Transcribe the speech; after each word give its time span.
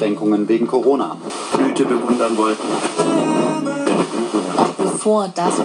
Einschränkungen 0.00 0.48
wegen 0.48 0.66
Corona. 0.66 1.16
Blüte 1.56 1.84
bewundern 1.84 2.36
wollten. 2.38 2.62
Bevor 4.78 5.28
das 5.34 5.60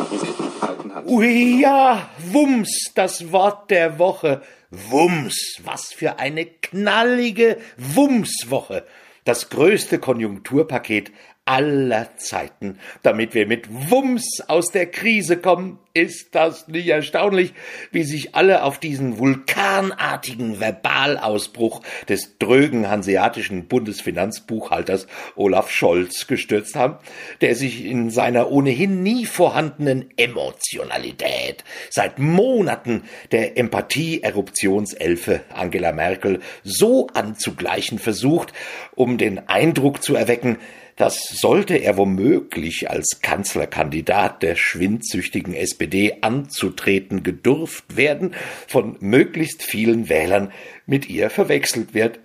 Ui 1.08 1.61
ja, 1.61 2.10
Wums, 2.31 2.92
das 2.96 3.32
Wort 3.32 3.70
der 3.71 3.98
Woche. 3.98 4.42
Wums, 4.71 5.62
was 5.63 5.94
für 5.94 6.20
eine 6.20 6.46
knallige 6.46 7.58
Wumswoche. 7.78 8.86
Das 9.24 9.50
größte 9.50 10.00
Konjunkturpaket 10.00 11.12
aller 11.46 12.17
Zeiten, 12.17 12.79
damit 13.03 13.35
wir 13.35 13.45
mit 13.45 13.67
Wumms 13.91 14.41
aus 14.47 14.71
der 14.71 14.87
Krise 14.87 15.37
kommen. 15.37 15.79
Ist 15.94 16.35
das 16.35 16.67
nicht 16.67 16.88
erstaunlich, 16.88 17.53
wie 17.91 18.03
sich 18.03 18.35
alle 18.35 18.63
auf 18.63 18.80
diesen 18.80 19.17
vulkanartigen 19.17 20.59
Verbalausbruch 20.59 21.81
des 22.09 22.38
drögen 22.38 22.89
hanseatischen 22.89 23.67
Bundesfinanzbuchhalters 23.67 25.08
Olaf 25.38 25.71
Scholz 25.71 26.27
gestürzt 26.27 26.76
haben, 26.76 26.98
der 27.39 27.55
sich 27.55 27.86
in 27.86 28.09
seiner 28.09 28.52
ohnehin 28.52 29.03
nie 29.03 29.25
vorhandenen 29.25 30.09
Emotionalität 30.17 31.64
seit 31.89 32.20
Monaten 32.20 33.03
der 33.31 33.58
Empathie-Eruptionselfe 33.58 35.41
Angela 35.53 35.94
Merkel 35.94 36.41
so 36.64 37.08
anzugleichen 37.14 38.00
versucht, 38.00 38.52
um 38.95 39.17
den 39.17 39.48
Eindruck 39.48 40.03
zu 40.03 40.16
erwecken, 40.16 40.58
das 40.95 41.22
sollte 41.30 41.76
er 41.76 41.98
womöglich 41.98 42.90
als 42.90 43.20
Kanzlerkandidat 43.22 44.41
der 44.41 44.55
schwindsüchtigen 44.55 45.53
SPD 45.53 46.17
anzutreten 46.22 47.23
gedurft 47.23 47.98
werden, 47.98 48.34
von 48.67 48.95
möglichst 49.02 49.62
vielen 49.62 50.08
Wählern 50.08 50.53
mit 50.86 51.09
ihr 51.09 51.30
verwechselt 51.30 51.94
wird, 51.94 52.20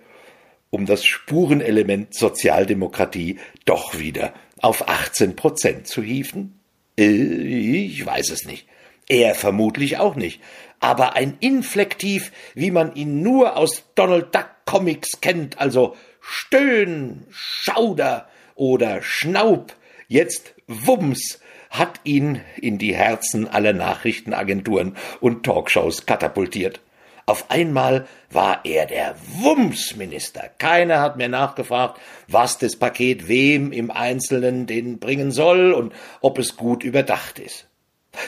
um 0.69 0.85
das 0.85 1.03
Spurenelement 1.03 2.15
Sozialdemokratie 2.15 3.39
doch 3.65 3.99
wieder 3.99 4.33
auf 4.59 4.87
18 4.87 5.35
Prozent 5.35 5.87
zu 5.87 6.01
hieven? 6.01 6.57
Ich 6.95 8.05
weiß 8.05 8.29
es 8.29 8.45
nicht. 8.45 8.67
Er 9.09 9.35
vermutlich 9.35 9.97
auch 9.97 10.15
nicht. 10.15 10.39
Aber 10.79 11.15
ein 11.15 11.35
Inflektiv, 11.41 12.31
wie 12.55 12.71
man 12.71 12.95
ihn 12.95 13.21
nur 13.21 13.57
aus 13.57 13.83
Donald 13.95 14.33
Duck 14.33 14.47
Comics 14.65 15.19
kennt, 15.19 15.59
also 15.59 15.97
Stöhn, 16.21 17.25
Schauder, 17.29 18.29
oder 18.55 19.01
Schnaub, 19.01 19.75
jetzt 20.07 20.53
Wumms, 20.67 21.39
hat 21.69 22.01
ihn 22.03 22.41
in 22.57 22.77
die 22.77 22.95
Herzen 22.95 23.47
aller 23.47 23.73
Nachrichtenagenturen 23.73 24.97
und 25.21 25.43
Talkshows 25.43 26.05
katapultiert. 26.05 26.81
Auf 27.25 27.49
einmal 27.49 28.07
war 28.29 28.61
er 28.65 28.87
der 28.87 29.15
Wumms-Minister. 29.39 30.49
Keiner 30.57 30.99
hat 30.99 31.15
mehr 31.15 31.29
nachgefragt, 31.29 31.99
was 32.27 32.57
das 32.57 32.75
Paket 32.75 33.29
wem 33.29 33.71
im 33.71 33.89
Einzelnen 33.89 34.65
den 34.67 34.99
bringen 34.99 35.31
soll 35.31 35.71
und 35.71 35.93
ob 36.19 36.39
es 36.39 36.57
gut 36.57 36.83
überdacht 36.83 37.39
ist. 37.39 37.67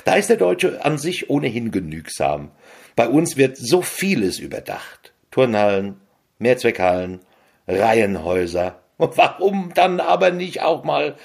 Da 0.05 0.15
ist 0.15 0.29
der 0.29 0.37
Deutsche 0.37 0.85
an 0.85 0.97
sich 0.97 1.29
ohnehin 1.29 1.71
genügsam. 1.71 2.51
Bei 2.95 3.09
uns 3.09 3.35
wird 3.35 3.57
so 3.57 3.81
vieles 3.81 4.39
überdacht. 4.39 5.13
Turnhallen, 5.31 5.99
Mehrzweckhallen, 6.39 7.19
Reihenhäuser, 7.67 8.82
Warum 8.97 9.71
dann 9.73 9.99
aber 9.99 10.31
nicht 10.31 10.61
auch 10.61 10.83
mal 10.83 11.15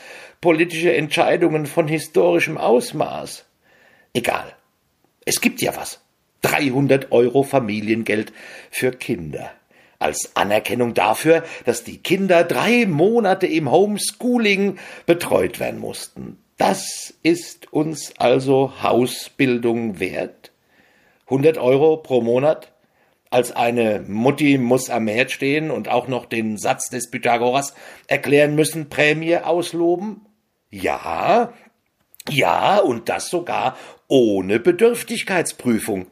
politische 0.40 0.94
Entscheidungen 0.94 1.66
von 1.66 1.88
historischem 1.88 2.58
Ausmaß? 2.58 3.44
Egal. 4.12 4.54
Es 5.24 5.40
gibt 5.40 5.60
ja 5.60 5.76
was. 5.76 6.00
300 6.42 7.12
Euro 7.12 7.42
Familiengeld 7.42 8.32
für 8.70 8.92
Kinder. 8.92 9.50
Als 9.98 10.36
Anerkennung 10.36 10.94
dafür, 10.94 11.42
dass 11.64 11.82
die 11.82 11.98
Kinder 11.98 12.44
drei 12.44 12.86
Monate 12.86 13.48
im 13.48 13.70
Homeschooling 13.70 14.78
betreut 15.06 15.58
werden 15.58 15.80
mussten. 15.80 16.38
Das 16.56 17.14
ist 17.22 17.72
uns 17.72 18.14
also 18.18 18.72
Hausbildung 18.82 19.98
wert? 19.98 20.52
100 21.26 21.58
Euro 21.58 21.98
pro 21.98 22.20
Monat? 22.20 22.72
Als 23.30 23.52
eine 23.52 24.04
Mutti 24.06 24.58
muss 24.58 24.90
am 24.90 25.08
Herd 25.08 25.30
stehen 25.30 25.70
und 25.70 25.88
auch 25.88 26.08
noch 26.08 26.26
den 26.26 26.56
Satz 26.56 26.90
des 26.90 27.10
Pythagoras 27.10 27.74
erklären 28.06 28.54
müssen, 28.54 28.88
Prämie 28.88 29.36
ausloben? 29.36 30.26
Ja, 30.70 31.52
ja, 32.30 32.78
und 32.78 33.08
das 33.08 33.30
sogar 33.30 33.76
ohne 34.06 34.60
Bedürftigkeitsprüfung. 34.60 36.06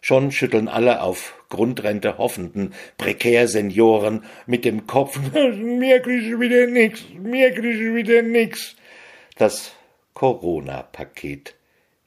Schon 0.00 0.30
schütteln 0.30 0.68
alle 0.68 1.02
auf 1.02 1.34
Grundrente 1.48 2.18
hoffenden 2.18 2.74
Prekärsenioren 2.98 4.24
mit 4.46 4.64
dem 4.64 4.86
Kopf, 4.86 5.18
mir 5.32 6.00
krieg 6.00 6.22
ich 6.22 6.38
wieder 6.38 6.66
nix, 6.66 7.02
mir 7.18 7.52
krieg 7.52 7.74
ich 7.74 7.94
wieder 7.94 8.22
nix. 8.22 8.76
Das 9.36 9.72
Corona-Paket. 10.14 11.54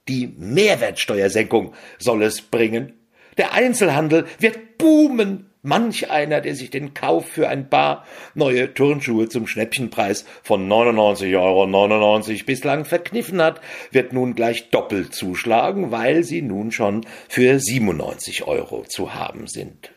Die 0.07 0.27
Mehrwertsteuersenkung 0.37 1.73
soll 1.97 2.23
es 2.23 2.41
bringen. 2.41 2.93
Der 3.37 3.53
Einzelhandel 3.53 4.25
wird 4.39 4.77
boomen. 4.77 5.47
Manch 5.63 6.09
einer, 6.09 6.41
der 6.41 6.55
sich 6.55 6.71
den 6.71 6.95
Kauf 6.95 7.27
für 7.27 7.47
ein 7.47 7.69
paar 7.69 8.03
neue 8.33 8.73
Turnschuhe 8.73 9.29
zum 9.29 9.45
Schnäppchenpreis 9.45 10.25
von 10.41 10.67
99,99 10.67 11.37
Euro 11.37 12.45
bislang 12.45 12.85
verkniffen 12.85 13.39
hat, 13.39 13.61
wird 13.91 14.11
nun 14.11 14.33
gleich 14.33 14.71
doppelt 14.71 15.13
zuschlagen, 15.13 15.91
weil 15.91 16.23
sie 16.23 16.41
nun 16.41 16.71
schon 16.71 17.05
für 17.29 17.59
97 17.59 18.47
Euro 18.47 18.85
zu 18.87 19.13
haben 19.13 19.45
sind. 19.45 19.91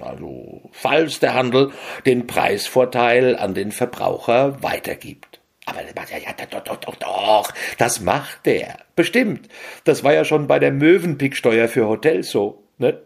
Also, 0.00 0.70
falls 0.70 1.18
der 1.18 1.34
Handel 1.34 1.72
den 2.06 2.28
Preisvorteil 2.28 3.36
an 3.36 3.52
den 3.54 3.72
Verbraucher 3.72 4.62
weitergibt. 4.62 5.40
Aber 5.66 5.82
das 5.82 5.94
macht 5.94 6.10
ja, 6.10 6.18
ja, 6.18 6.32
doch, 6.50 6.60
doch, 6.60 6.76
doch, 6.76 6.94
doch, 6.96 7.52
das 7.78 8.00
macht 8.00 8.46
der. 8.46 8.78
Bestimmt. 8.96 9.48
Das 9.84 10.02
war 10.02 10.14
ja 10.14 10.24
schon 10.24 10.46
bei 10.46 10.58
der 10.58 10.72
Möwenpicksteuer 10.72 11.68
für 11.68 11.86
Hotels 11.86 12.30
so. 12.30 12.64
Ne? 12.80 13.00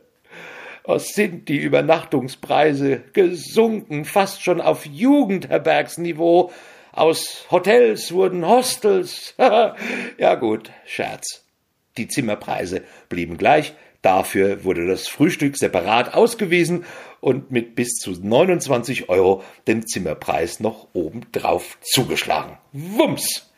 Was 0.85 1.09
sind 1.09 1.49
die 1.49 1.57
Übernachtungspreise 1.57 3.03
gesunken, 3.13 4.05
fast 4.05 4.43
schon 4.43 4.61
auf 4.61 4.87
Jugendherbergsniveau. 4.87 6.53
Aus 6.93 7.47
Hotels 7.51 8.13
wurden 8.13 8.47
Hostels. 8.47 9.35
ja 10.19 10.35
gut, 10.37 10.71
Scherz. 10.87 11.45
Die 11.97 12.07
Zimmerpreise 12.07 12.83
blieben 13.09 13.37
gleich, 13.37 13.75
dafür 14.03 14.65
wurde 14.65 14.87
das 14.87 15.09
Frühstück 15.09 15.57
separat 15.57 16.15
ausgewiesen 16.15 16.85
und 17.21 17.51
mit 17.51 17.75
bis 17.75 17.95
zu 17.95 18.13
29 18.13 19.09
Euro 19.09 19.43
dem 19.67 19.87
Zimmerpreis 19.87 20.61
noch 20.61 20.89
obendrauf 20.93 21.79
zugeschlagen. 21.81 22.59
Wumms! 22.73 23.51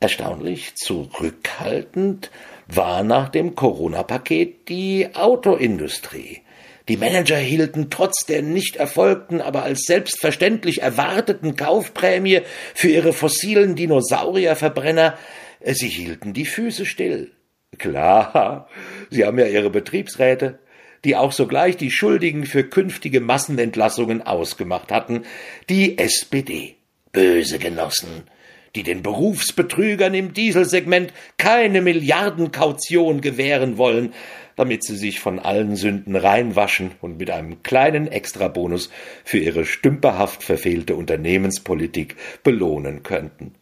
Erstaunlich 0.00 0.76
zurückhaltend 0.76 2.30
war 2.66 3.02
nach 3.02 3.28
dem 3.28 3.54
Corona-Paket 3.54 4.68
die 4.68 5.08
Autoindustrie. 5.14 6.42
Die 6.88 6.96
Manager 6.98 7.38
hielten 7.38 7.88
trotz 7.88 8.26
der 8.26 8.42
nicht 8.42 8.76
erfolgten, 8.76 9.40
aber 9.40 9.62
als 9.62 9.84
selbstverständlich 9.86 10.82
erwarteten 10.82 11.56
Kaufprämie 11.56 12.42
für 12.74 12.88
ihre 12.88 13.14
fossilen 13.14 13.74
Dinosaurierverbrenner, 13.74 15.16
äh, 15.60 15.72
sie 15.72 15.88
hielten 15.88 16.34
die 16.34 16.44
Füße 16.44 16.84
still. 16.84 17.32
Klar, 17.78 18.68
sie 19.10 19.24
haben 19.24 19.38
ja 19.38 19.46
ihre 19.46 19.70
Betriebsräte, 19.70 20.58
die 21.04 21.16
auch 21.16 21.32
sogleich 21.32 21.76
die 21.76 21.90
Schuldigen 21.90 22.44
für 22.44 22.64
künftige 22.64 23.20
Massenentlassungen 23.20 24.22
ausgemacht 24.22 24.92
hatten, 24.92 25.24
die 25.68 25.98
SPD. 25.98 26.76
Böse 27.12 27.58
Genossen, 27.58 28.24
die 28.74 28.82
den 28.82 29.02
Berufsbetrügern 29.02 30.14
im 30.14 30.32
Dieselsegment 30.32 31.12
keine 31.36 31.80
Milliardenkaution 31.80 33.20
gewähren 33.20 33.78
wollen, 33.78 34.12
damit 34.56 34.84
sie 34.84 34.96
sich 34.96 35.20
von 35.20 35.38
allen 35.38 35.76
Sünden 35.76 36.16
reinwaschen 36.16 36.92
und 37.00 37.18
mit 37.18 37.30
einem 37.30 37.62
kleinen 37.62 38.08
Extrabonus 38.08 38.90
für 39.24 39.38
ihre 39.38 39.64
stümperhaft 39.64 40.42
verfehlte 40.42 40.94
Unternehmenspolitik 40.96 42.16
belohnen 42.42 43.02
könnten. 43.02 43.54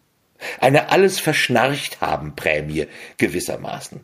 Eine 0.61 0.91
alles 0.91 1.21
verschnarcht 1.21 2.01
haben 2.01 2.35
Prämie 2.35 2.87
gewissermaßen. 3.19 4.01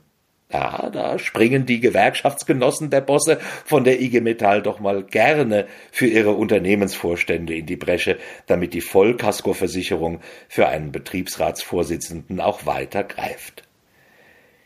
Ja, 0.50 0.88
da 0.90 1.18
springen 1.18 1.66
die 1.66 1.78
Gewerkschaftsgenossen 1.78 2.88
der 2.88 3.02
Bosse 3.02 3.38
von 3.66 3.84
der 3.84 4.00
IG 4.00 4.22
Metall 4.22 4.62
doch 4.62 4.80
mal 4.80 5.02
gerne 5.02 5.66
für 5.92 6.06
ihre 6.06 6.30
Unternehmensvorstände 6.30 7.54
in 7.54 7.66
die 7.66 7.76
Bresche, 7.76 8.16
damit 8.46 8.72
die 8.72 8.80
Vollkaskoversicherung 8.80 10.20
für 10.48 10.66
einen 10.66 10.90
Betriebsratsvorsitzenden 10.90 12.40
auch 12.40 12.64
weiter 12.64 13.04
greift. 13.04 13.64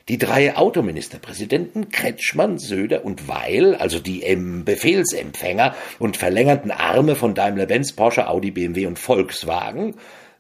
Die 0.09 0.19
drei 0.19 0.57
Autoministerpräsidenten 0.57 1.89
Kretschmann, 1.91 2.59
Söder 2.59 3.05
und 3.05 3.27
Weil, 3.27 3.75
also 3.75 3.99
die 3.99 4.23
ähm, 4.23 4.65
Befehlsempfänger 4.65 5.75
und 5.99 6.17
verlängerten 6.17 6.71
Arme 6.71 7.17
von 7.17 7.35
Daimler-Benz, 7.35 7.93
Porsche, 7.93 8.29
Audi, 8.29 8.53
BMW 8.53 8.87
und 8.87 8.99
Volkswagen, 8.99 9.95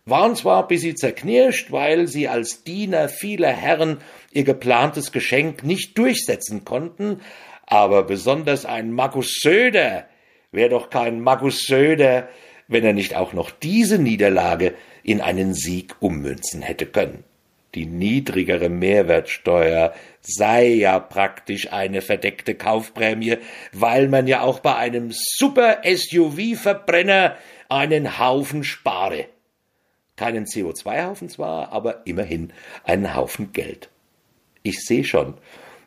waren 0.05 0.37
zwar 0.37 0.67
bis 0.67 0.83
sie 0.83 0.95
zerknirscht, 0.95 1.71
weil 1.71 2.09
sie 2.09 2.29
als 2.29 2.65
Diener 2.65 3.09
vieler 3.09 3.53
Herren 3.53 3.99
ihr 4.33 4.45
geplantes 4.45 5.13
Geschenk 5.13 5.63
nicht 5.63 5.97
durchsetzen 5.99 6.65
konnten, 6.65 7.21
aber 7.67 8.03
besonders 8.03 8.67
ein 8.67 8.93
Markus 8.93 9.39
Söder, 9.41 10.07
wer 10.51 10.69
doch 10.69 10.91
kein 10.91 11.21
Markus 11.21 11.67
Söder, 11.67 12.29
wenn 12.69 12.85
er 12.85 12.93
nicht 12.93 13.15
auch 13.15 13.33
noch 13.33 13.51
diese 13.51 13.99
Niederlage 13.99 14.75
in 15.03 15.21
einen 15.21 15.55
Sieg 15.55 15.97
ummünzen 16.01 16.63
hätte 16.63 16.87
können. 16.87 17.25
Die 17.75 17.87
niedrigere 17.87 18.69
Mehrwertsteuer 18.69 19.95
sei 20.21 20.67
ja 20.67 20.99
praktisch 20.99 21.73
eine 21.73 22.03
verdeckte 22.03 22.55
Kaufprämie, 22.55 23.39
weil 23.73 24.09
man 24.09 24.27
ja 24.27 24.43
auch 24.43 24.61
bei 24.61 24.77
einem 24.77 25.11
Super-SUV-Verbrenner 25.11 27.37
einen 27.71 28.19
Haufen 28.19 28.63
spare. 28.63 29.25
Keinen 30.17 30.45
CO2-Haufen 30.45 31.29
zwar, 31.29 31.73
aber 31.73 32.07
immerhin 32.07 32.53
einen 32.85 33.15
Haufen 33.15 33.53
Geld. 33.53 33.89
Ich 34.63 34.85
sehe 34.85 35.05
schon, 35.05 35.35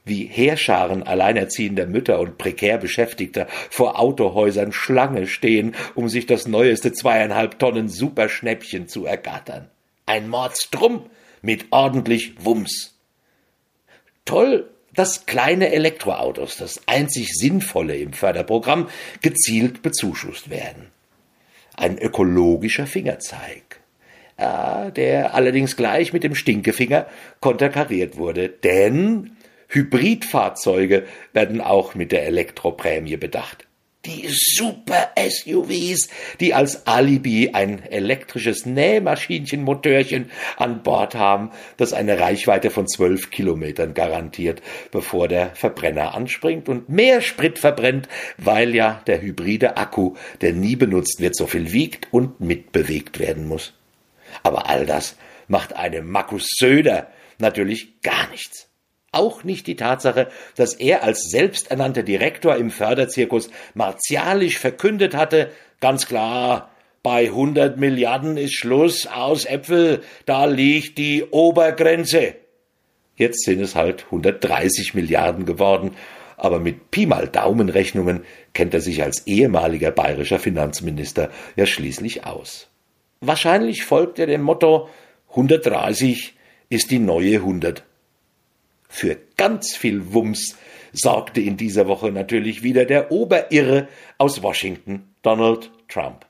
wie 0.05 0.25
Heerscharen 0.25 1.03
alleinerziehender 1.03 1.87
Mütter 1.87 2.19
und 2.19 2.37
prekär 2.37 2.77
Beschäftigter 2.77 3.47
vor 3.69 3.99
Autohäusern 3.99 4.71
Schlange 4.71 5.27
stehen, 5.27 5.75
um 5.95 6.09
sich 6.09 6.25
das 6.25 6.47
neueste 6.47 6.93
zweieinhalb 6.93 7.59
Tonnen 7.59 7.89
Superschnäppchen 7.89 8.87
zu 8.87 9.05
ergattern. 9.05 9.69
Ein 10.05 10.29
Mordstrum 10.29 11.09
mit 11.41 11.67
ordentlich 11.71 12.33
Wumms. 12.43 12.99
Toll, 14.25 14.69
dass 14.93 15.25
kleine 15.25 15.71
Elektroautos, 15.71 16.57
das 16.57 16.81
einzig 16.87 17.33
Sinnvolle 17.33 17.97
im 17.97 18.13
Förderprogramm, 18.13 18.89
gezielt 19.21 19.81
bezuschusst 19.81 20.49
werden. 20.49 20.87
Ein 21.75 21.97
ökologischer 21.97 22.87
Fingerzeig. 22.87 23.81
Ja, 24.37 24.91
der 24.91 25.33
allerdings 25.33 25.77
gleich 25.77 26.11
mit 26.11 26.23
dem 26.23 26.35
Stinkefinger 26.35 27.07
konterkariert 27.39 28.17
wurde, 28.17 28.49
denn 28.49 29.37
Hybridfahrzeuge 29.69 31.05
werden 31.33 31.61
auch 31.61 31.95
mit 31.95 32.11
der 32.11 32.25
Elektroprämie 32.25 33.17
bedacht. 33.17 33.65
Die 34.05 34.27
Super-SUVs, 34.27 36.09
die 36.39 36.53
als 36.53 36.85
Alibi 36.85 37.51
ein 37.53 37.81
elektrisches 37.89 38.67
Nähmaschinchen-Motörchen 38.67 40.29
an 40.57 40.83
Bord 40.83 41.15
haben, 41.15 41.49
das 41.77 41.93
eine 41.93 42.19
Reichweite 42.19 42.69
von 42.69 42.87
zwölf 42.87 43.31
Kilometern 43.31 43.95
garantiert, 43.95 44.61
bevor 44.91 45.27
der 45.27 45.55
Verbrenner 45.55 46.13
anspringt 46.13 46.69
und 46.69 46.87
mehr 46.87 47.21
Sprit 47.21 47.57
verbrennt, 47.57 48.07
weil 48.37 48.75
ja 48.75 49.01
der 49.07 49.21
hybride 49.21 49.75
Akku, 49.75 50.13
der 50.41 50.53
nie 50.53 50.75
benutzt 50.75 51.19
wird, 51.19 51.35
so 51.35 51.47
viel 51.47 51.71
wiegt 51.71 52.13
und 52.13 52.39
mitbewegt 52.39 53.17
werden 53.17 53.47
muss. 53.47 53.73
Aber 54.43 54.69
all 54.69 54.85
das 54.85 55.17
macht 55.47 55.75
einem 55.75 56.09
Markus 56.09 56.47
Söder 56.57 57.07
natürlich 57.39 58.01
gar 58.01 58.29
nichts 58.29 58.69
auch 59.15 59.43
nicht 59.43 59.65
die 59.67 59.77
Tatsache, 59.77 60.27
dass 60.55 60.73
er 60.73 61.03
als 61.03 61.29
selbsternannter 61.29 62.03
Direktor 62.03 62.57
im 62.57 62.69
Förderzirkus 62.69 63.49
martialisch 63.73 64.59
verkündet 64.59 65.15
hatte, 65.15 65.51
ganz 65.79 66.05
klar, 66.05 66.69
bei 67.01 67.27
100 67.27 67.77
Milliarden 67.77 68.35
ist 68.35 68.55
Schluss 68.55 69.07
aus 69.07 69.45
Äpfel, 69.45 70.01
da 70.25 70.45
liegt 70.45 70.97
die 70.97 71.23
Obergrenze. 71.23 72.35
Jetzt 73.15 73.45
sind 73.45 73.61
es 73.61 73.75
halt 73.75 74.05
130 74.05 74.93
Milliarden 74.93 75.45
geworden, 75.45 75.91
aber 76.35 76.59
mit 76.59 76.91
Pi 76.91 77.05
mal 77.05 77.27
Daumenrechnungen 77.27 78.23
kennt 78.53 78.73
er 78.73 78.81
sich 78.81 79.03
als 79.03 79.25
ehemaliger 79.27 79.91
bayerischer 79.91 80.39
Finanzminister 80.39 81.29
ja 81.55 81.65
schließlich 81.65 82.25
aus. 82.25 82.67
Wahrscheinlich 83.21 83.85
folgt 83.85 84.19
er 84.19 84.27
dem 84.27 84.41
Motto 84.41 84.89
130 85.29 86.33
ist 86.69 86.91
die 86.91 86.99
neue 86.99 87.37
100. 87.37 87.83
Für 88.87 89.17
ganz 89.35 89.75
viel 89.75 90.13
Wumms 90.13 90.57
sorgte 90.93 91.41
in 91.41 91.57
dieser 91.57 91.87
Woche 91.87 92.11
natürlich 92.11 92.63
wieder 92.63 92.85
der 92.85 93.11
Oberirre 93.11 93.87
aus 94.17 94.41
Washington, 94.41 95.13
Donald 95.21 95.71
Trump. 95.89 96.25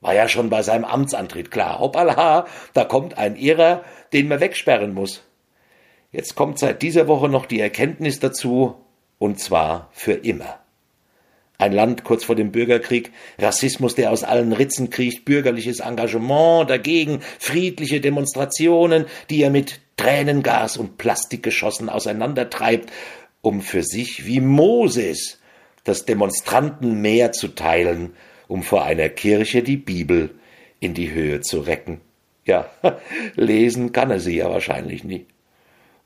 War 0.00 0.14
ja 0.14 0.28
schon 0.28 0.48
bei 0.48 0.62
seinem 0.62 0.84
Amtsantritt 0.84 1.50
klar, 1.50 1.80
hoppala, 1.80 2.46
da 2.72 2.84
kommt 2.84 3.18
ein 3.18 3.36
Irrer, 3.36 3.84
den 4.12 4.28
man 4.28 4.40
wegsperren 4.40 4.94
muss. 4.94 5.22
Jetzt 6.12 6.34
kommt 6.34 6.58
seit 6.58 6.82
dieser 6.82 7.06
Woche 7.08 7.28
noch 7.28 7.46
die 7.46 7.60
Erkenntnis 7.60 8.18
dazu, 8.20 8.76
und 9.18 9.40
zwar 9.40 9.90
für 9.92 10.12
immer. 10.12 10.60
Ein 11.60 11.72
Land 11.72 12.04
kurz 12.04 12.24
vor 12.24 12.36
dem 12.36 12.52
Bürgerkrieg, 12.52 13.12
Rassismus, 13.38 13.94
der 13.94 14.12
aus 14.12 14.24
allen 14.24 14.54
Ritzen 14.54 14.88
kriecht, 14.88 15.26
bürgerliches 15.26 15.80
Engagement 15.80 16.70
dagegen, 16.70 17.20
friedliche 17.38 18.00
Demonstrationen, 18.00 19.04
die 19.28 19.42
er 19.42 19.50
mit 19.50 19.78
Tränengas 19.98 20.78
und 20.78 20.96
Plastikgeschossen 20.96 21.90
auseinandertreibt, 21.90 22.90
um 23.42 23.60
für 23.60 23.82
sich 23.82 24.24
wie 24.24 24.40
Moses 24.40 25.38
das 25.84 26.06
Demonstrantenmeer 26.06 27.32
zu 27.32 27.48
teilen, 27.48 28.14
um 28.48 28.62
vor 28.62 28.84
einer 28.84 29.10
Kirche 29.10 29.62
die 29.62 29.76
Bibel 29.76 30.30
in 30.78 30.94
die 30.94 31.12
Höhe 31.12 31.42
zu 31.42 31.60
recken. 31.60 32.00
Ja, 32.46 32.70
lesen 33.34 33.92
kann 33.92 34.10
er 34.10 34.20
sie 34.20 34.36
ja 34.36 34.48
wahrscheinlich 34.48 35.04
nie. 35.04 35.26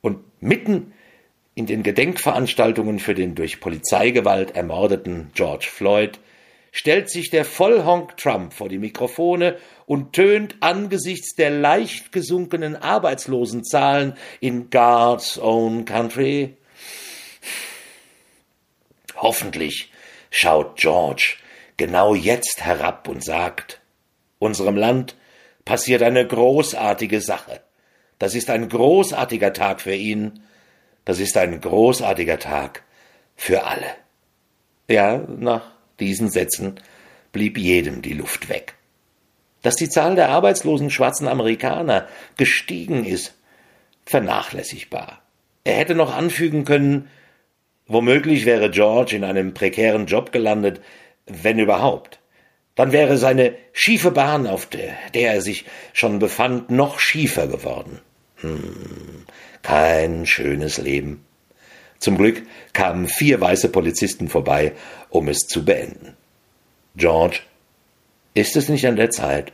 Und 0.01 0.19
mitten 0.41 0.95
in 1.55 1.67
den 1.67 1.83
Gedenkveranstaltungen 1.83 2.99
für 2.99 3.15
den 3.15 3.35
durch 3.35 3.61
Polizeigewalt 3.61 4.57
ermordeten 4.57 5.31
George 5.35 5.69
Floyd 5.71 6.19
stellt 6.73 7.09
sich 7.09 7.31
der 7.31 7.45
Vollhonk 7.45 8.17
Trump 8.17 8.53
vor 8.53 8.69
die 8.69 8.79
Mikrofone 8.79 9.57
und 9.87 10.13
tönt 10.13 10.57
angesichts 10.59 11.37
der 11.37 11.51
leicht 11.51 12.11
gesunkenen 12.11 12.75
Arbeitslosenzahlen 12.75 14.15
in 14.41 14.71
God's 14.71 15.39
own 15.39 15.85
country. 15.85 16.57
Hoffentlich 19.15 19.93
schaut 20.31 20.77
George 20.77 21.37
genau 21.77 22.17
jetzt 22.17 22.65
herab 22.65 23.07
und 23.09 23.23
sagt, 23.25 23.81
unserem 24.41 24.77
Land 24.77 25.15
passiert 25.65 26.03
eine 26.03 26.27
großartige 26.27 27.21
Sache. 27.21 27.61
Das 28.19 28.35
ist 28.35 28.51
ein 28.51 28.69
großartiger 28.69 29.53
Tag 29.53 29.81
für 29.81 29.95
ihn, 29.95 30.43
das 31.05 31.21
ist 31.21 31.37
ein 31.37 31.61
großartiger 31.61 32.39
Tag 32.39 32.83
für 33.37 33.65
alle. 33.65 33.87
Ja, 34.89 35.19
nach 35.39 35.71
diesen 36.01 36.31
Sätzen 36.31 36.81
blieb 37.33 37.59
jedem 37.59 38.03
die 38.03 38.13
Luft 38.13 38.49
weg. 38.49 38.75
Dass 39.63 39.77
die 39.77 39.89
Zahl 39.89 40.15
der 40.15 40.29
arbeitslosen 40.29 40.91
schwarzen 40.91 41.27
Amerikaner 41.27 42.07
gestiegen 42.37 43.05
ist, 43.05 43.35
vernachlässigbar. 44.05 45.23
Er 45.65 45.77
hätte 45.77 45.95
noch 45.95 46.15
anfügen 46.15 46.65
können, 46.65 47.09
womöglich 47.87 48.45
wäre 48.45 48.71
George 48.71 49.17
in 49.17 49.25
einem 49.25 49.55
prekären 49.55 50.07
Job 50.07 50.33
gelandet, 50.33 50.81
wenn 51.27 51.59
überhaupt. 51.59 52.19
Dann 52.75 52.93
wäre 52.93 53.17
seine 53.17 53.55
schiefe 53.73 54.11
Bahn, 54.11 54.47
auf 54.47 54.67
der, 54.67 54.95
der 55.15 55.35
er 55.35 55.41
sich 55.41 55.65
schon 55.93 56.19
befand, 56.19 56.71
noch 56.71 56.99
schiefer 56.99 57.47
geworden. 57.47 58.01
Hm, 58.45 59.25
kein 59.63 60.27
schönes 60.27 60.77
Leben. 60.77 61.25
Zum 61.99 62.19
Glück 62.19 62.43
kamen 62.75 63.09
vier 63.09 63.41
weiße 63.41 63.71
Polizisten 63.71 64.29
vorbei, 64.29 64.75
um 65.09 65.29
es 65.29 65.47
zu 65.47 65.65
beenden. 65.65 66.15
George, 66.95 67.41
ist 68.35 68.57
es 68.57 68.69
nicht 68.69 68.87
an 68.87 68.97
der 68.97 69.11
Zeit, 69.11 69.53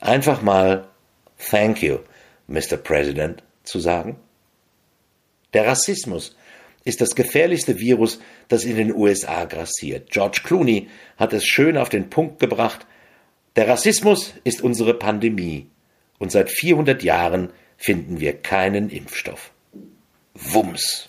einfach 0.00 0.42
mal 0.42 0.88
Thank 1.50 1.82
you, 1.82 1.98
Mr. 2.48 2.76
President 2.76 3.44
zu 3.62 3.78
sagen? 3.78 4.16
Der 5.52 5.66
Rassismus 5.66 6.36
ist 6.84 7.00
das 7.00 7.14
gefährlichste 7.14 7.78
Virus, 7.78 8.18
das 8.48 8.64
in 8.64 8.76
den 8.76 8.92
USA 8.92 9.44
grassiert. 9.44 10.10
George 10.10 10.40
Clooney 10.42 10.88
hat 11.16 11.32
es 11.32 11.44
schön 11.44 11.76
auf 11.76 11.88
den 11.88 12.10
Punkt 12.10 12.40
gebracht. 12.40 12.86
Der 13.54 13.68
Rassismus 13.68 14.34
ist 14.42 14.60
unsere 14.60 14.94
Pandemie 14.94 15.68
und 16.18 16.32
seit 16.32 16.50
400 16.50 17.04
Jahren 17.04 17.52
finden 17.76 18.20
wir 18.20 18.34
keinen 18.34 18.90
Impfstoff. 18.90 19.50
Wumms. 20.34 21.08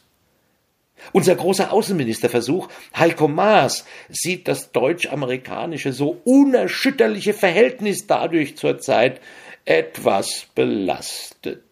Unser 1.12 1.36
großer 1.36 1.72
Außenministerversuch, 1.72 2.68
Heiko 2.98 3.28
Maas, 3.28 3.86
sieht 4.10 4.48
das 4.48 4.72
deutsch-amerikanische 4.72 5.94
so 5.94 6.22
unerschütterliche 6.24 7.34
Verhältnis 7.34 8.08
dadurch 8.08 8.58
zurzeit 8.58 9.22
etwas 9.66 10.48
belastet. 10.56 11.64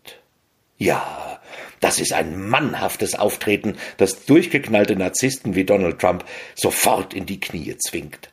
Ja, 0.77 1.39
das 1.79 1.99
ist 1.99 2.13
ein 2.13 2.49
mannhaftes 2.49 3.15
Auftreten, 3.15 3.77
das 3.97 4.25
durchgeknallte 4.25 4.95
Narzissten 4.95 5.55
wie 5.55 5.63
Donald 5.63 5.99
Trump 5.99 6.25
sofort 6.55 7.13
in 7.13 7.25
die 7.25 7.39
Knie 7.39 7.75
zwingt. 7.77 8.29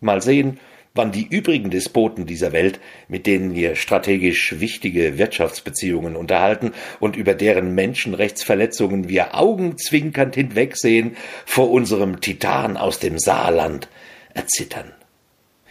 Mal 0.00 0.22
sehen, 0.22 0.60
wann 0.96 1.12
die 1.12 1.26
übrigen 1.26 1.70
Despoten 1.70 2.26
dieser 2.26 2.52
Welt, 2.52 2.80
mit 3.08 3.26
denen 3.26 3.54
wir 3.54 3.76
strategisch 3.76 4.60
wichtige 4.60 5.18
Wirtschaftsbeziehungen 5.18 6.16
unterhalten 6.16 6.72
und 7.00 7.16
über 7.16 7.34
deren 7.34 7.74
Menschenrechtsverletzungen 7.74 9.08
wir 9.08 9.34
augenzwinkernd 9.34 10.34
hinwegsehen, 10.34 11.16
vor 11.44 11.70
unserem 11.70 12.20
Titan 12.20 12.76
aus 12.76 12.98
dem 12.98 13.18
Saarland 13.18 13.88
erzittern. 14.34 14.92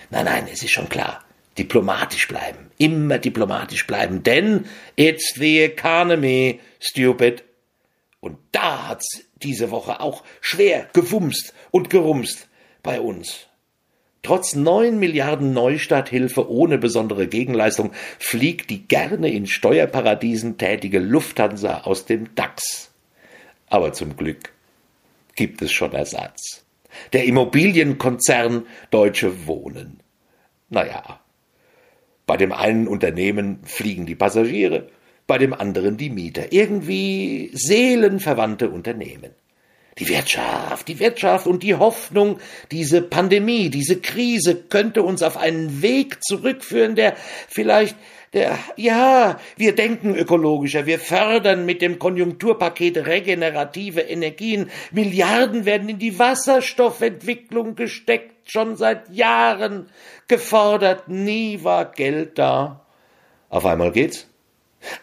Nein, 0.09 0.25
nein, 0.25 0.47
es 0.51 0.63
ist 0.63 0.71
schon 0.71 0.89
klar. 0.89 1.23
Diplomatisch 1.57 2.27
bleiben. 2.27 2.71
Immer 2.77 3.17
diplomatisch 3.17 3.87
bleiben. 3.87 4.23
Denn 4.23 4.65
it's 4.95 5.33
the 5.35 5.61
economy, 5.61 6.59
stupid. 6.79 7.43
Und 8.19 8.37
da 8.51 8.89
hat's 8.89 9.25
diese 9.35 9.71
Woche 9.71 9.99
auch 9.99 10.23
schwer 10.41 10.89
gewumst 10.93 11.53
und 11.71 11.89
gerumst 11.89 12.47
bei 12.83 12.99
uns. 12.99 13.47
Trotz 14.25 14.55
neun 14.55 14.97
Milliarden 14.97 15.53
Neustarthilfe 15.53 16.49
ohne 16.49 16.79
besondere 16.79 17.27
Gegenleistung 17.27 17.91
fliegt 18.17 18.71
die 18.71 18.87
gerne 18.87 19.29
in 19.29 19.45
Steuerparadiesen 19.45 20.57
tätige 20.57 20.97
Lufthansa 20.97 21.81
aus 21.81 22.05
dem 22.05 22.33
DAX. 22.33 22.91
Aber 23.67 23.93
zum 23.93 24.17
Glück 24.17 24.51
gibt 25.35 25.61
es 25.61 25.71
schon 25.71 25.93
Ersatz. 25.93 26.65
Der 27.13 27.25
Immobilienkonzern 27.25 28.65
Deutsche 28.89 29.45
Wohnen. 29.45 29.99
Naja, 30.69 31.19
bei 32.25 32.35
dem 32.35 32.51
einen 32.51 32.87
Unternehmen 32.87 33.59
fliegen 33.63 34.07
die 34.07 34.15
Passagiere, 34.15 34.87
bei 35.27 35.37
dem 35.37 35.53
anderen 35.53 35.97
die 35.97 36.09
Mieter. 36.09 36.51
Irgendwie 36.51 37.51
seelenverwandte 37.53 38.71
Unternehmen. 38.71 39.35
Die 39.97 40.09
Wirtschaft, 40.09 40.89
die 40.89 40.99
Wirtschaft 40.99 41.47
und 41.47 41.63
die 41.63 41.75
Hoffnung, 41.75 42.39
diese 42.69 43.01
Pandemie, 43.01 43.69
diese 43.69 44.01
Krise 44.01 44.55
könnte 44.55 45.03
uns 45.03 45.23
auf 45.23 45.37
einen 45.37 45.81
Weg 45.81 46.21
zurückführen, 46.21 46.95
der 46.95 47.15
vielleicht 47.47 47.95
der, 48.33 48.59
ja, 48.75 49.39
wir 49.55 49.73
denken 49.73 50.13
ökologischer, 50.13 50.85
wir 50.85 50.99
fördern 50.99 51.65
mit 51.65 51.81
dem 51.81 51.99
Konjunkturpaket 51.99 53.07
regenerative 53.07 54.01
Energien, 54.01 54.69
Milliarden 54.91 55.63
werden 55.63 55.87
in 55.87 55.99
die 55.99 56.19
Wasserstoffentwicklung 56.19 57.75
gesteckt, 57.75 58.51
schon 58.51 58.75
seit 58.75 59.09
Jahren 59.09 59.87
gefordert, 60.27 61.07
nie 61.07 61.63
war 61.63 61.89
Geld 61.93 62.37
da. 62.37 62.85
Auf 63.47 63.65
einmal 63.65 63.93
geht's. 63.93 64.27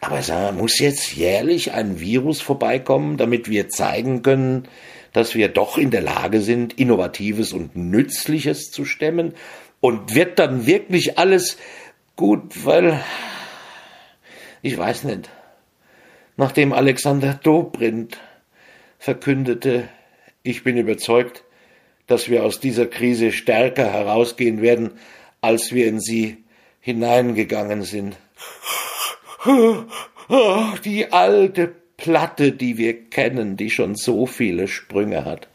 Aber 0.01 0.23
sag, 0.23 0.55
muss 0.55 0.79
jetzt 0.79 1.15
jährlich 1.15 1.73
ein 1.73 2.01
Virus 2.01 2.41
vorbeikommen, 2.41 3.17
damit 3.17 3.49
wir 3.49 3.69
zeigen 3.69 4.23
können, 4.23 4.69
dass 5.13 5.35
wir 5.35 5.49
doch 5.49 5.79
in 5.79 5.91
der 5.91 6.01
Lage 6.01 6.41
sind, 6.41 6.79
Innovatives 6.79 7.53
und 7.53 7.77
Nützliches 7.77 8.71
zu 8.71 8.85
stemmen? 8.85 9.35
Und 9.81 10.15
wird 10.15 10.39
dann 10.39 10.67
wirklich 10.67 11.19
alles 11.19 11.57
gut, 12.17 12.65
weil 12.65 13.03
ich 14.63 14.79
weiß 14.79 15.05
nicht, 15.05 15.29
nachdem 16.37 16.73
Alexander 16.73 17.35
Dobrindt 17.35 18.21
verkündete, 18.99 19.89
ich 20.45 20.63
bin 20.63 20.77
überzeugt, 20.77 21.43
dass 22.07 22.29
wir 22.29 22.45
aus 22.45 22.61
dieser 22.61 22.87
Krise 22.87 23.33
stärker 23.33 23.91
herausgehen 23.93 24.63
werden, 24.63 24.93
als 25.41 25.73
wir 25.73 25.87
in 25.87 25.99
sie 25.99 26.45
hineingegangen 26.81 27.83
sind. 27.83 28.17
Die 30.85 31.13
alte 31.13 31.75
Platte, 31.97 32.53
die 32.53 32.79
wir 32.79 33.09
kennen, 33.11 33.57
die 33.57 33.71
schon 33.71 33.95
so 33.95 34.27
viele 34.27 34.69
Sprünge 34.69 35.25
hat. 35.25 35.49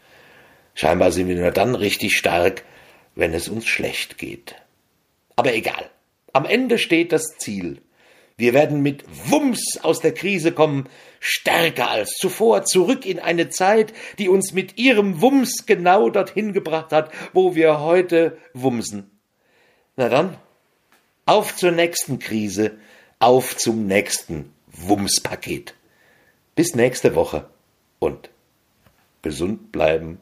Scheinbar 0.74 1.10
sind 1.10 1.28
wir 1.28 1.36
nur 1.36 1.50
dann 1.50 1.74
richtig 1.74 2.16
stark, 2.16 2.64
wenn 3.14 3.34
es 3.34 3.48
uns 3.48 3.66
schlecht 3.66 4.18
geht. 4.18 4.54
Aber 5.36 5.54
egal. 5.54 5.90
Am 6.32 6.44
Ende 6.44 6.78
steht 6.78 7.12
das 7.12 7.36
Ziel. 7.38 7.80
Wir 8.36 8.54
werden 8.54 8.82
mit 8.82 9.04
Wumms 9.30 9.80
aus 9.82 9.98
der 9.98 10.14
Krise 10.14 10.52
kommen, 10.52 10.88
stärker 11.18 11.90
als 11.90 12.10
zuvor, 12.12 12.64
zurück 12.64 13.04
in 13.04 13.18
eine 13.18 13.48
Zeit, 13.48 13.92
die 14.18 14.28
uns 14.28 14.52
mit 14.52 14.78
ihrem 14.78 15.20
Wumms 15.20 15.66
genau 15.66 16.08
dorthin 16.10 16.52
gebracht 16.52 16.92
hat, 16.92 17.10
wo 17.32 17.56
wir 17.56 17.80
heute 17.80 18.38
wumsen. 18.52 19.10
Na 19.96 20.08
dann, 20.08 20.36
auf 21.26 21.56
zur 21.56 21.72
nächsten 21.72 22.20
Krise, 22.20 22.78
auf 23.18 23.56
zum 23.56 23.86
nächsten 23.86 24.52
Wumspaket. 24.68 25.74
Bis 26.54 26.74
nächste 26.74 27.14
Woche 27.14 27.48
und 27.98 28.30
gesund 29.22 29.72
bleiben 29.72 30.20